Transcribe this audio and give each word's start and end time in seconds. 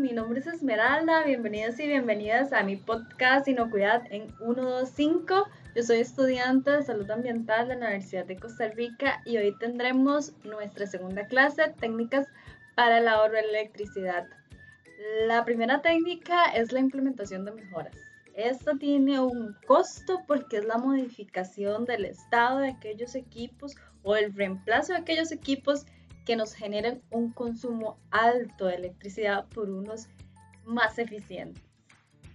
mi 0.00 0.12
nombre 0.12 0.40
es 0.40 0.46
Esmeralda, 0.46 1.24
bienvenidos 1.24 1.78
y 1.78 1.86
bienvenidas 1.86 2.52
a 2.52 2.62
mi 2.62 2.76
podcast 2.76 3.46
Inocuidad 3.48 4.02
en 4.10 4.28
125. 4.38 5.46
Yo 5.76 5.82
soy 5.82 5.98
estudiante 5.98 6.70
de 6.70 6.82
salud 6.82 7.10
ambiental 7.10 7.68
de 7.68 7.76
la 7.76 7.86
Universidad 7.86 8.24
de 8.24 8.36
Costa 8.36 8.68
Rica 8.68 9.20
y 9.24 9.36
hoy 9.36 9.54
tendremos 9.58 10.32
nuestra 10.44 10.86
segunda 10.86 11.26
clase, 11.26 11.74
técnicas 11.80 12.26
para 12.76 12.98
el 12.98 13.08
ahorro 13.08 13.34
de 13.34 13.40
electricidad. 13.40 14.26
La 15.26 15.44
primera 15.44 15.82
técnica 15.82 16.46
es 16.46 16.72
la 16.72 16.80
implementación 16.80 17.44
de 17.44 17.52
mejoras. 17.52 18.09
Esta 18.34 18.76
tiene 18.78 19.20
un 19.20 19.56
costo 19.66 20.22
porque 20.26 20.58
es 20.58 20.64
la 20.64 20.78
modificación 20.78 21.84
del 21.84 22.04
estado 22.04 22.60
de 22.60 22.68
aquellos 22.68 23.14
equipos 23.14 23.74
o 24.02 24.16
el 24.16 24.32
reemplazo 24.34 24.92
de 24.92 25.00
aquellos 25.00 25.32
equipos 25.32 25.84
que 26.24 26.36
nos 26.36 26.54
generen 26.54 27.02
un 27.10 27.32
consumo 27.32 27.98
alto 28.10 28.66
de 28.66 28.76
electricidad 28.76 29.46
por 29.48 29.68
unos 29.68 30.08
más 30.64 30.98
eficientes. 30.98 31.62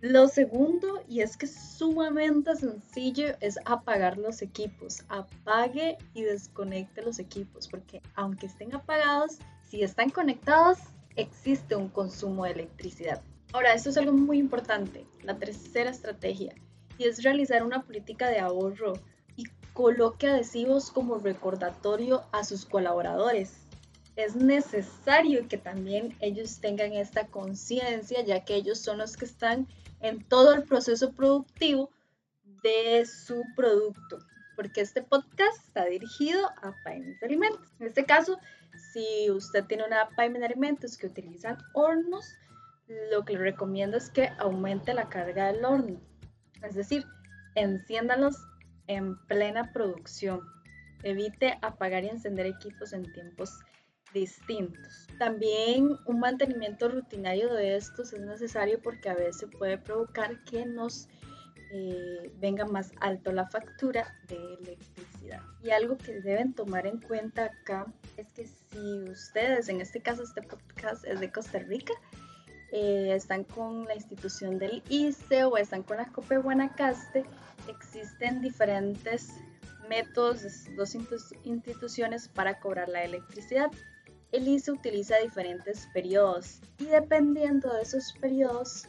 Lo 0.00 0.26
segundo, 0.26 1.04
y 1.06 1.20
es 1.20 1.36
que 1.36 1.46
es 1.46 1.54
sumamente 1.54 2.56
sencillo, 2.56 3.36
es 3.40 3.56
apagar 3.64 4.18
los 4.18 4.42
equipos. 4.42 5.04
Apague 5.08 5.96
y 6.12 6.22
desconecte 6.22 7.02
los 7.02 7.20
equipos, 7.20 7.68
porque 7.68 8.02
aunque 8.16 8.46
estén 8.46 8.74
apagados, 8.74 9.38
si 9.62 9.84
están 9.84 10.10
conectados, 10.10 10.78
existe 11.14 11.76
un 11.76 11.88
consumo 11.88 12.44
de 12.44 12.50
electricidad. 12.50 13.22
Ahora, 13.52 13.74
esto 13.74 13.90
es 13.90 13.96
algo 13.96 14.12
muy 14.12 14.38
importante, 14.38 15.06
la 15.22 15.38
tercera 15.38 15.90
estrategia, 15.90 16.54
y 16.98 17.04
es 17.04 17.22
realizar 17.22 17.62
una 17.62 17.82
política 17.82 18.28
de 18.28 18.40
ahorro 18.40 18.94
y 19.36 19.44
coloque 19.72 20.28
adhesivos 20.28 20.90
como 20.90 21.18
recordatorio 21.18 22.22
a 22.32 22.44
sus 22.44 22.64
colaboradores 22.64 23.62
es 24.16 24.36
necesario 24.36 25.48
que 25.48 25.56
también 25.56 26.16
ellos 26.20 26.60
tengan 26.60 26.92
esta 26.92 27.26
conciencia, 27.26 28.22
ya 28.22 28.44
que 28.44 28.54
ellos 28.54 28.78
son 28.78 28.98
los 28.98 29.16
que 29.16 29.24
están 29.24 29.66
en 30.00 30.22
todo 30.28 30.54
el 30.54 30.64
proceso 30.64 31.12
productivo 31.12 31.90
de 32.62 33.06
su 33.06 33.42
producto, 33.56 34.18
porque 34.54 34.82
este 34.82 35.02
podcast 35.02 35.56
está 35.66 35.86
dirigido 35.86 36.46
a 36.62 36.74
pymes 36.84 37.18
de 37.20 37.26
alimentos. 37.26 37.66
En 37.80 37.86
este 37.86 38.04
caso, 38.04 38.38
si 38.92 39.30
usted 39.30 39.64
tiene 39.64 39.84
una 39.84 40.08
pyme 40.10 40.38
de 40.38 40.46
alimentos 40.46 40.96
que 40.96 41.06
utilizan 41.06 41.56
hornos, 41.72 42.34
lo 43.10 43.24
que 43.24 43.34
le 43.34 43.40
recomiendo 43.40 43.96
es 43.96 44.10
que 44.10 44.28
aumente 44.38 44.94
la 44.94 45.08
carga 45.08 45.52
del 45.52 45.64
horno, 45.64 46.00
es 46.62 46.74
decir, 46.74 47.04
enciéndalos 47.54 48.36
en 48.86 49.16
plena 49.26 49.72
producción. 49.72 50.40
Evite 51.02 51.58
apagar 51.62 52.04
y 52.04 52.08
encender 52.08 52.46
equipos 52.46 52.92
en 52.92 53.10
tiempos 53.12 53.58
distintos. 54.14 55.06
También 55.18 55.98
un 56.06 56.20
mantenimiento 56.20 56.88
rutinario 56.88 57.52
de 57.52 57.76
estos 57.76 58.12
es 58.12 58.20
necesario 58.20 58.80
porque 58.80 59.08
a 59.08 59.14
veces 59.14 59.48
puede 59.58 59.78
provocar 59.78 60.42
que 60.44 60.66
nos 60.66 61.08
eh, 61.74 62.30
venga 62.38 62.66
más 62.66 62.92
alto 63.00 63.32
la 63.32 63.48
factura 63.48 64.14
de 64.28 64.36
electricidad. 64.60 65.40
Y 65.62 65.70
algo 65.70 65.96
que 65.96 66.20
deben 66.20 66.52
tomar 66.52 66.86
en 66.86 67.00
cuenta 67.00 67.46
acá 67.46 67.86
es 68.16 68.30
que 68.32 68.46
si 68.46 69.10
ustedes, 69.10 69.68
en 69.70 69.80
este 69.80 70.00
caso 70.00 70.22
este 70.22 70.42
podcast 70.42 71.04
es 71.06 71.18
de 71.18 71.32
Costa 71.32 71.58
Rica, 71.60 71.94
eh, 72.72 73.12
están 73.14 73.44
con 73.44 73.84
la 73.84 73.94
institución 73.94 74.58
del 74.58 74.82
ICE 74.88 75.44
o 75.44 75.56
están 75.56 75.82
con 75.82 75.98
la 75.98 76.06
COPE 76.06 76.38
Guanacaste, 76.38 77.24
existen 77.68 78.40
diferentes 78.40 79.34
métodos, 79.88 80.42
dos 80.76 80.96
instituciones 81.44 82.28
para 82.28 82.58
cobrar 82.58 82.88
la 82.88 83.04
electricidad 83.04 83.70
el 84.32 84.48
ICE 84.48 84.72
utiliza 84.72 85.18
diferentes 85.18 85.86
periodos 85.92 86.60
y 86.78 86.86
dependiendo 86.86 87.72
de 87.72 87.82
esos 87.82 88.14
periodos, 88.14 88.88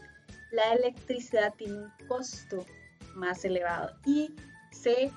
la 0.51 0.73
electricidad 0.73 1.53
tiene 1.55 1.79
un 1.79 1.91
costo 2.07 2.65
más 3.13 3.43
elevado 3.43 3.93
y 4.05 4.33
se 4.71 5.11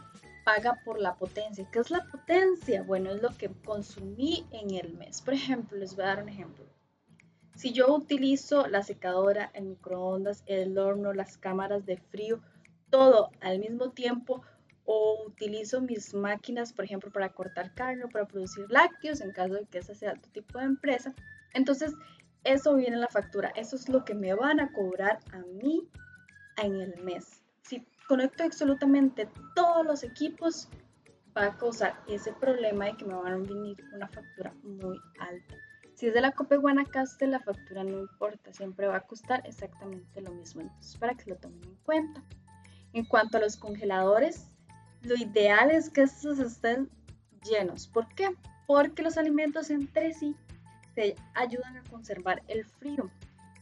paga 0.45 0.81
por 0.85 1.01
la 1.01 1.15
potencia. 1.15 1.69
¿Qué 1.71 1.79
es 1.79 1.91
la 1.91 2.05
potencia? 2.07 2.83
Bueno, 2.83 3.11
es 3.13 3.23
lo 3.23 3.31
que 3.37 3.51
consumí 3.65 4.47
en 4.51 4.75
el 4.75 4.95
mes. 4.95 5.23
Por 5.23 5.35
ejemplo, 5.35 5.79
les 5.79 5.95
voy 5.95 6.05
a 6.05 6.09
dar 6.09 6.23
un 6.25 6.29
ejemplo. 6.29 6.65
Si 7.57 7.73
yo 7.73 7.93
utilizo 7.95 8.67
la 8.67 8.83
secadora, 8.83 9.51
el 9.55 9.65
microondas, 9.65 10.43
el 10.47 10.79
horno, 10.79 11.15
las 11.15 11.39
cámaras 11.39 11.87
de 11.87 11.97
frío, 11.97 12.41
todo 12.91 13.31
al 13.41 13.59
mismo 13.59 13.91
tiempo, 13.93 14.43
o 14.85 15.25
utilizo 15.27 15.81
mis 15.81 16.15
máquinas, 16.15 16.73
por 16.73 16.85
ejemplo, 16.85 17.11
para 17.11 17.31
cortar 17.31 17.75
carne 17.75 18.05
o 18.05 18.09
para 18.09 18.27
producir 18.27 18.67
lácteos, 18.71 19.21
en 19.21 19.33
caso 19.33 19.55
de 19.55 19.65
que 19.65 19.79
esa 19.79 19.95
sea 19.95 20.15
tu 20.15 20.29
tipo 20.29 20.59
de 20.59 20.67
empresa. 20.67 21.15
Entonces, 21.55 21.95
eso 22.45 22.77
viene 22.77 22.95
en 22.95 23.01
la 23.01 23.09
factura. 23.09 23.49
Eso 23.57 23.75
es 23.75 23.89
lo 23.89 24.05
que 24.05 24.15
me 24.15 24.35
van 24.35 24.61
a 24.61 24.71
cobrar 24.73 25.19
a 25.33 25.39
mí 25.39 25.89
en 26.63 26.81
el 26.81 27.03
mes. 27.03 27.43
Si 27.63 27.85
conecto 28.07 28.45
absolutamente 28.45 29.29
todos 29.55 29.85
los 29.85 30.05
equipos, 30.05 30.69
va 31.37 31.47
a 31.47 31.57
causar 31.57 32.01
ese 32.07 32.33
problema 32.35 32.85
de 32.85 32.97
que 32.99 33.05
me 33.07 33.15
van 33.15 33.33
a 33.33 33.37
venir 33.39 33.77
una 33.93 34.07
factura 34.09 34.55
muy 34.63 35.01
alta. 35.19 35.57
Si 35.97 36.07
es 36.07 36.13
de 36.13 36.21
la 36.21 36.33
Cope 36.33 36.59
Guanacaste, 36.59 37.27
la 37.27 37.41
factura 37.41 37.83
no 37.83 37.99
importa, 37.99 38.53
siempre 38.53 38.87
va 38.87 38.97
a 38.97 39.07
costar 39.07 39.43
exactamente 39.47 40.21
lo 40.21 40.31
mismo. 40.31 40.61
Entonces, 40.61 40.95
para 40.99 41.15
que 41.15 41.31
lo 41.31 41.37
tomen 41.37 41.65
en 41.65 41.75
cuenta. 41.77 42.23
En 42.93 43.07
cuanto 43.07 43.39
a 43.39 43.41
los 43.41 43.57
congeladores, 43.57 44.47
lo 45.01 45.15
ideal 45.15 45.71
es 45.71 45.89
que 45.89 46.03
estos 46.03 46.39
estén 46.39 46.91
llenos. 47.51 47.89
¿Por 47.89 48.07
qué? 48.15 48.29
Porque 48.67 49.03
los 49.03 49.17
alimentos 49.17 49.71
entre 49.71 50.13
sí 50.13 50.37
se 50.95 51.17
ayudan 51.33 51.79
a 51.79 51.83
conservar 51.85 52.43
el 52.49 52.67
frío. 52.67 53.11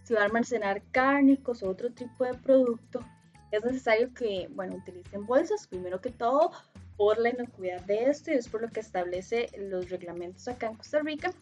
Si 0.03 0.15
va 0.15 0.23
a 0.23 0.25
almacenar 0.25 0.83
cárnicos 0.91 1.63
o 1.63 1.71
otro 1.71 1.93
tipo 1.93 2.25
de 2.25 2.35
producto, 2.35 2.99
es 3.53 3.65
necesario 3.65 4.13
que, 4.13 4.49
bueno, 4.51 4.75
utilicen 4.75 5.25
bolsas, 5.25 5.69
primero 5.69 6.01
que 6.01 6.11
todo, 6.11 6.51
por 6.97 7.17
la 7.17 7.31
inocuidad 7.31 7.83
de 7.83 8.11
esto 8.11 8.33
y 8.33 8.35
es 8.35 8.49
por 8.49 8.61
lo 8.61 8.71
que 8.71 8.81
establece 8.81 9.51
los 9.57 9.89
reglamentos 9.89 10.49
acá 10.49 10.67
en 10.67 10.75
Costa 10.75 10.99
Rica. 10.99 11.33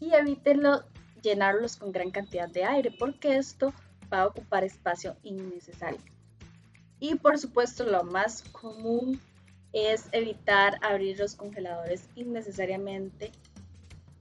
Y 0.00 0.12
evítenlo 0.14 0.84
llenarlos 1.22 1.76
con 1.76 1.92
gran 1.92 2.10
cantidad 2.10 2.48
de 2.48 2.64
aire, 2.64 2.90
porque 2.98 3.36
esto 3.36 3.72
va 4.12 4.22
a 4.22 4.26
ocupar 4.26 4.64
espacio 4.64 5.16
innecesario. 5.22 6.00
Y 7.00 7.14
por 7.16 7.38
supuesto 7.38 7.84
lo 7.84 8.04
más 8.04 8.42
común 8.52 9.20
es 9.72 10.08
evitar 10.12 10.78
abrir 10.82 11.18
los 11.18 11.34
congeladores 11.34 12.08
innecesariamente. 12.14 13.32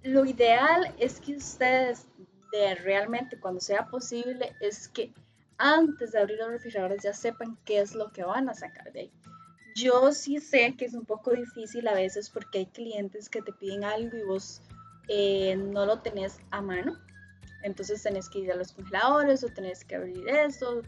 Lo 0.03 0.25
ideal 0.25 0.93
es 0.99 1.19
que 1.19 1.37
ustedes 1.37 2.05
de 2.51 2.75
realmente 2.75 3.39
cuando 3.39 3.61
sea 3.61 3.87
posible 3.87 4.53
es 4.59 4.87
que 4.87 5.13
antes 5.57 6.11
de 6.11 6.19
abrir 6.19 6.37
los 6.39 6.49
refrigeradores 6.49 7.03
ya 7.03 7.13
sepan 7.13 7.57
qué 7.65 7.79
es 7.79 7.95
lo 7.95 8.11
que 8.11 8.23
van 8.23 8.49
a 8.49 8.53
sacar 8.53 8.91
de 8.91 9.01
ahí. 9.01 9.11
Yo 9.75 10.11
sí 10.11 10.39
sé 10.39 10.75
que 10.77 10.85
es 10.85 10.93
un 10.93 11.05
poco 11.05 11.31
difícil 11.31 11.87
a 11.87 11.93
veces 11.93 12.29
porque 12.29 12.59
hay 12.59 12.65
clientes 12.65 13.29
que 13.29 13.41
te 13.41 13.53
piden 13.53 13.83
algo 13.83 14.17
y 14.17 14.23
vos 14.23 14.61
eh, 15.07 15.55
no 15.55 15.85
lo 15.85 15.99
tenés 15.99 16.39
a 16.51 16.61
mano. 16.61 16.97
Entonces 17.63 18.03
tenés 18.03 18.29
que 18.29 18.39
ir 18.39 18.51
a 18.51 18.55
los 18.55 18.73
congeladores 18.73 19.43
o 19.43 19.47
tenés 19.47 19.83
que 19.83 19.95
abrir 19.95 20.27
eso 20.29 20.81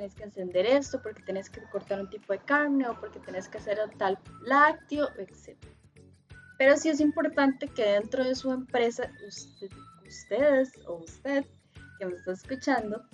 tenés 0.00 0.14
que 0.14 0.24
encender 0.24 0.66
esto, 0.66 1.02
porque 1.02 1.22
tenés 1.22 1.50
que 1.50 1.60
cortar 1.64 2.00
un 2.00 2.08
tipo 2.08 2.32
de 2.32 2.38
carne 2.38 2.88
o 2.88 2.98
porque 2.98 3.20
tenés 3.20 3.48
que 3.48 3.58
hacer 3.58 3.78
tal 3.98 4.18
lácteo, 4.42 5.08
etc. 5.18 5.58
Pero 6.58 6.76
sí 6.76 6.88
es 6.88 7.00
importante 7.00 7.68
que 7.68 7.84
dentro 7.84 8.24
de 8.24 8.34
su 8.34 8.50
empresa, 8.50 9.10
ustedes 10.06 10.72
o 10.86 10.94
usted 10.96 11.44
que 11.98 12.06
me 12.06 12.14
está 12.14 12.32
escuchando, 12.32 13.04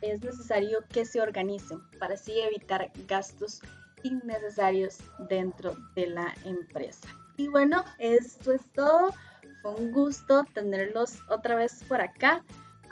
es 0.00 0.20
necesario 0.20 0.84
que 0.88 1.04
se 1.04 1.20
organicen 1.20 1.78
para 2.00 2.14
así 2.14 2.32
evitar 2.40 2.90
gastos 3.06 3.60
innecesarios 4.02 4.98
dentro 5.28 5.76
de 5.94 6.08
la 6.08 6.34
empresa. 6.44 7.06
Y 7.36 7.46
bueno, 7.46 7.84
esto 7.98 8.52
es 8.52 8.62
todo. 8.72 9.14
Fue 9.62 9.74
un 9.74 9.92
gusto 9.92 10.44
tenerlos 10.52 11.20
otra 11.28 11.54
vez 11.54 11.82
por 11.88 12.00
acá 12.00 12.42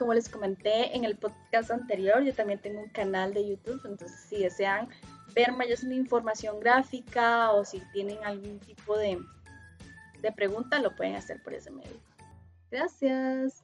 como 0.01 0.15
les 0.15 0.31
comenté 0.31 0.97
en 0.97 1.05
el 1.05 1.15
podcast 1.19 1.71
anterior, 1.71 2.23
yo 2.23 2.33
también 2.33 2.59
tengo 2.59 2.81
un 2.81 2.89
canal 2.89 3.35
de 3.35 3.47
YouTube, 3.47 3.83
entonces 3.85 4.19
si 4.31 4.39
desean 4.39 4.89
ver 5.35 5.53
más 5.53 5.85
información 5.85 6.59
gráfica 6.59 7.51
o 7.53 7.67
si 7.67 7.81
tienen 7.93 8.17
algún 8.25 8.59
tipo 8.61 8.97
de, 8.97 9.19
de 10.23 10.33
pregunta, 10.33 10.81
lo 10.81 10.97
pueden 10.97 11.17
hacer 11.17 11.43
por 11.43 11.53
ese 11.53 11.71
medio. 11.71 12.01
Gracias. 12.71 13.60